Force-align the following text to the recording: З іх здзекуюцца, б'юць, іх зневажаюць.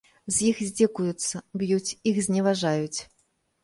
З 0.37 0.37
іх 0.49 0.61
здзекуюцца, 0.69 1.43
б'юць, 1.61 1.95
іх 2.13 2.25
зневажаюць. 2.31 2.99